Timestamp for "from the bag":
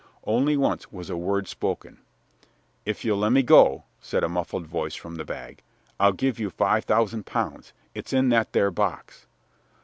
4.95-5.61